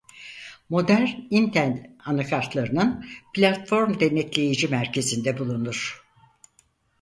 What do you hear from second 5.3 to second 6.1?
bulunur.